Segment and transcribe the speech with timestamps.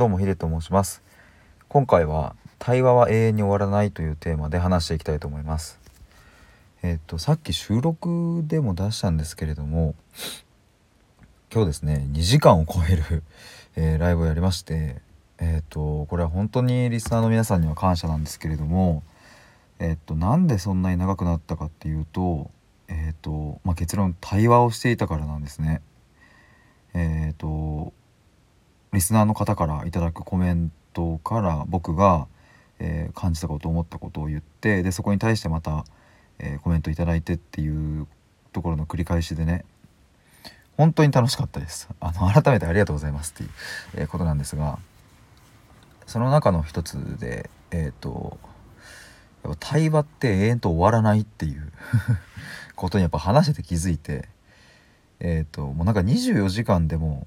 [0.00, 1.02] どうもヒデと申します。
[1.68, 5.78] 今回は対話は永遠に終わらないというテーマで話していきたいと思います。
[6.82, 9.94] えっ、とさっき収録でも出したんですけれども
[11.52, 13.22] 今日ですね2時間を超える、
[13.76, 15.02] えー、ライブをやりまして
[15.38, 19.02] えっ、とこれは本当にリスナーの皆さんには感謝なんですけれども
[19.80, 22.50] えっ、となんでそんなに長くなったかっていうと
[22.88, 25.82] えっ、とまあ、結論対話をしていたからなんですね
[26.94, 27.92] えっ、と
[28.92, 32.26] リスナーの方からいただくコメントから僕が、
[32.78, 35.84] えー、感じたこと思ったことを言ってでそこに対してまた、
[36.38, 38.06] えー、コメント頂いてっていう
[38.52, 39.64] ところの繰り返しでね
[40.76, 41.90] 本当に楽しかったです。
[42.00, 43.50] あの改めてありがとうございますっていう、
[43.96, 44.78] え、ことなんですが
[46.06, 48.38] その中の一つでえっ、と
[49.44, 51.70] やっぱ対話って永遠と終わらないっていう
[52.76, 54.28] ことにやっぱ話してて気づいて
[55.20, 57.26] えっ、ともうなんか24時間でも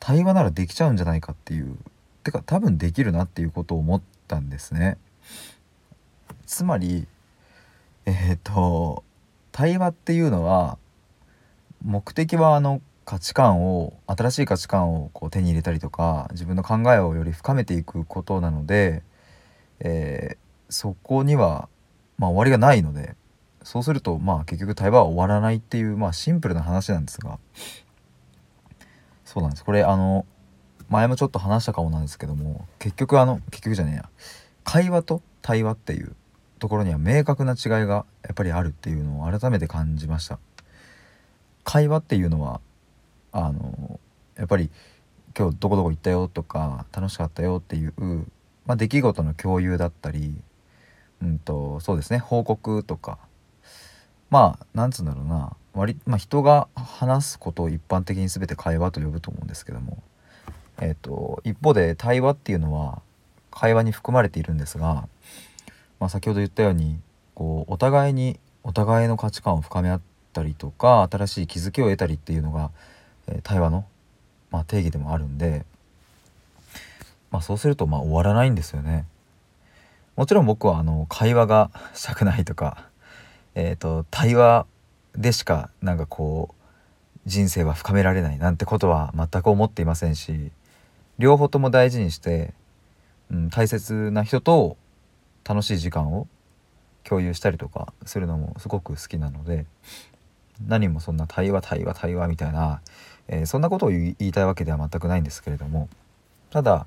[0.00, 1.76] 対話ならできちゃうんじゃないかっていう
[2.24, 4.98] てか多分できるなっていうことを思ったんですね。
[6.46, 7.06] つまり
[8.06, 9.04] えっ、ー、と
[9.52, 10.78] 対話っていうのは
[11.84, 19.02] 目的はあの価値観を新しい価値観をこう手に入れたりとか自分の考えをより深めていくことなので、
[19.80, 20.36] えー、
[20.68, 21.68] そこには、
[22.18, 23.14] まあ、終わりがないので
[23.62, 27.38] そうするとまあ結局対話は終わらないっていう、まあ、シンプルな話なんですが
[29.28, 29.64] そうなんです。
[29.64, 30.24] これあの
[30.88, 34.08] 前もちょっと話したかもなんですけども結局あの結局じゃねえや。
[34.64, 36.16] 会話と対話っていう
[36.58, 40.38] ところには明確な違いがやっぱりあるっていうのを改めて感じました。
[41.62, 42.62] 会話っていうのは
[43.30, 44.00] あの
[44.38, 44.70] やっぱり
[45.36, 47.92] 今日どこどこ行ったよとか楽しかったよっていう、
[48.64, 50.34] まあ、出来事の共有だったり
[51.20, 53.18] うんとそうですね報告とか。
[54.30, 55.54] まあなんつうんだろうな。
[55.78, 60.02] 割、まあ、人が話すことを一般的に全て会話と呼ぶと思うんですけども、
[60.80, 63.00] えーと、一方で対話っていうのは
[63.50, 65.08] 会話に含まれているんですが、
[66.00, 67.00] まあ、先ほど言ったように
[67.34, 70.00] こうお互いにお互いの価値観を深め合っ
[70.32, 72.70] たりとか新しい気づきを得たりっていうのが、
[73.28, 73.86] えー、対話の、
[74.50, 75.64] まあ、定義でもあるんで、
[77.30, 79.06] まあ、そうするとまあ終わらないんですよね。
[80.16, 82.88] もちろん僕はあの会話がしたくないとか、
[83.54, 84.66] えーと対話
[85.18, 90.52] でしかなんかこう人生は深められないなんてことは全く思っていませんし
[91.18, 92.54] 両方とも大事にして、
[93.30, 94.76] うん、大切な人と
[95.44, 96.28] 楽しい時間を
[97.02, 99.66] 共有したりとかするのもすごく好きなので
[100.68, 102.80] 何もそんな対話対話対話みたいな、
[103.26, 105.88] えー、そんなことを言いたいわけでは全くないんですけれども
[106.50, 106.86] ただ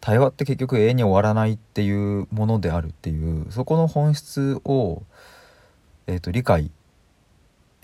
[0.00, 5.02] 対話って結局永遠に終わらないっていうものであるっていうそこの本質を、
[6.08, 6.72] えーと理解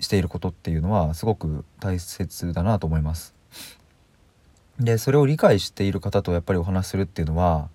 [0.01, 3.33] していることっていうのはすごく大切だなと思います。
[4.79, 7.69] でそれを理解している方とやっぱりお話しするっていうのは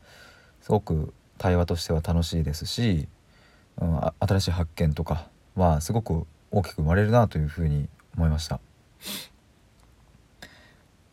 [0.60, 3.08] すごく対話としては楽しいですし、
[3.80, 8.60] うん、新しい発見とかはすごく大きく生まれるなというふうに思いました。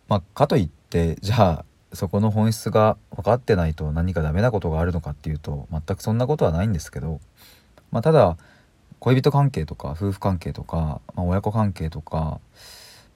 [0.07, 7.19] まあ、かといってじゃあそこの本質が分かってないと何かダメなことがあるのかっていうと全くそんなことはないんですけど、
[7.91, 8.37] まあ、ただ
[9.03, 12.39] 恋人関係とか夫婦関係とか、まあ、親子関係とか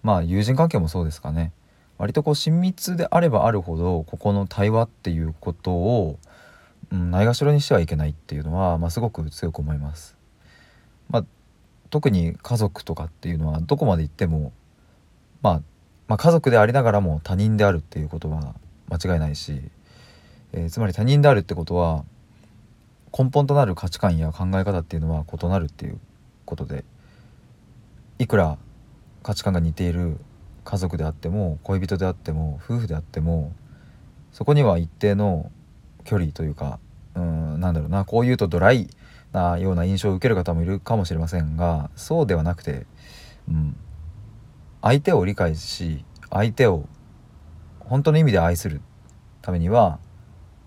[0.04, 1.54] まあ友人関係もそうですかね
[1.98, 6.20] 割とこう親密であればあるほどここの対話っていうことを、
[6.92, 10.18] うん、ないがしろにしてはいけないっていうのは、まあ、すごく強く思います。
[11.10, 11.26] まあ、
[11.90, 14.52] 特に家族とかっていうのはどこまで行っても、
[15.42, 15.62] まあ、
[16.10, 18.56] まあ家族でありながらも他人であるっていうことは
[18.90, 19.62] 間違いないし、
[20.52, 22.04] えー、つまり他人であるってことは
[23.18, 26.00] 根本となる価値観や考え方っていうのは異なるっていう
[26.46, 26.86] ことで
[28.20, 28.58] いくら
[29.24, 30.18] 価値観が似ている
[30.64, 33.54] 家族であっても恋人であっても夫婦であっても
[34.32, 35.52] そこには一定の
[36.04, 36.80] 距離というか
[37.16, 38.90] うんなんだろうなこう言うとドライ
[39.32, 42.86] なような印象を受ける方もいるかもしれませんがそうではなくて、
[43.50, 43.76] うん、
[44.82, 46.88] 相手を理解し相手を
[47.80, 48.82] 本当の意味で愛する
[49.42, 50.00] ためには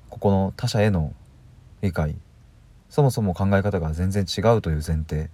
[0.08, 1.14] ここの他者への
[1.82, 2.16] 理解
[2.90, 5.30] そもそも考え方が全然違うという前提。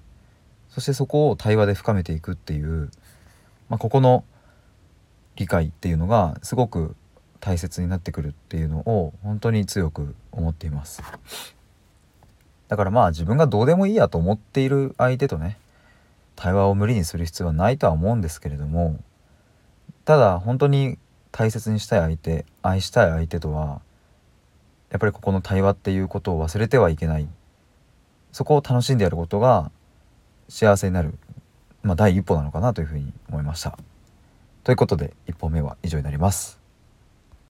[0.69, 2.91] そしてそこを対話で深めていくっていう、
[3.69, 4.25] まあ、ここの
[5.37, 6.95] 理解っていうのがすごく
[7.41, 11.03] 大切になってくるっていうのを本当に強く思っています。
[12.69, 15.59] だからまあ自分がどうでもいいやと思っている相手とね
[16.35, 18.99] 対話を無理にする必要はないとは思うんですけれども
[20.05, 20.99] ただ本当に
[21.31, 23.81] 大切にしたい相手愛したい相手とは
[24.91, 27.29] やっぱりここの対話っていうことを忘れてはいけない。
[28.37, 29.71] そこを楽しんでやることが
[30.51, 31.15] 幸せになる、
[31.83, 33.79] まあ、第一歩なのかなというふうに思いました。
[34.63, 36.66] ということで1本目は以上になります。